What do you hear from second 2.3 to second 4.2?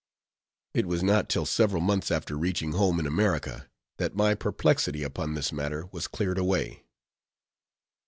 reaching home in America, that